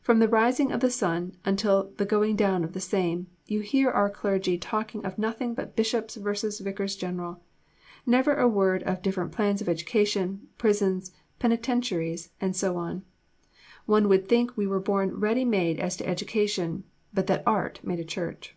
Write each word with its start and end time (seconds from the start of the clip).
From 0.00 0.20
the 0.20 0.28
rising 0.28 0.70
of 0.70 0.78
the 0.78 0.88
sun 0.88 1.36
until 1.44 1.90
the 1.96 2.04
going 2.04 2.36
down 2.36 2.62
of 2.62 2.74
the 2.74 2.80
same, 2.80 3.26
you 3.46 3.58
hear 3.58 3.90
our 3.90 4.08
clergy 4.08 4.56
talking 4.56 5.04
of 5.04 5.18
nothing 5.18 5.52
but 5.52 5.74
Bishops 5.74 6.14
versus 6.14 6.60
Vicars 6.60 6.94
General 6.94 7.40
never 8.06 8.36
a 8.36 8.46
word 8.46 8.84
of 8.84 9.02
different 9.02 9.32
plans 9.32 9.60
of 9.60 9.68
education, 9.68 10.46
prisons, 10.58 11.10
penitentiaries, 11.40 12.30
and 12.40 12.54
so 12.54 12.76
on. 12.76 13.02
One 13.84 14.08
would 14.08 14.28
think 14.28 14.56
we 14.56 14.68
were 14.68 14.78
born 14.78 15.18
ready 15.18 15.44
made 15.44 15.80
as 15.80 15.96
to 15.96 16.06
education, 16.06 16.84
but 17.12 17.26
that 17.26 17.42
Art 17.44 17.80
made 17.82 17.98
a 17.98 18.04
Church. 18.04 18.56